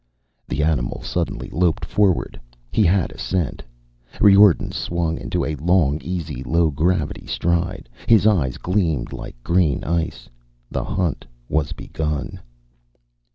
The 0.49 0.63
animal 0.63 1.03
suddenly 1.03 1.47
loped 1.51 1.85
forward. 1.85 2.41
He 2.71 2.81
had 2.83 3.11
a 3.11 3.19
scent. 3.19 3.61
Riordan 4.19 4.71
swung 4.71 5.19
into 5.19 5.45
a 5.45 5.53
long, 5.57 6.01
easy 6.01 6.41
low 6.41 6.71
gravity 6.71 7.27
stride. 7.27 7.87
His 8.07 8.25
eyes 8.25 8.57
gleamed 8.57 9.13
like 9.13 9.35
green 9.43 9.83
ice. 9.83 10.27
The 10.71 10.83
hunt 10.83 11.27
was 11.49 11.71
begun! 11.71 12.39